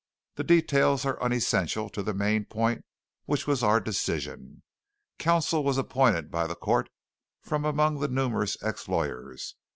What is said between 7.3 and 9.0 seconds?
from among the numerous ex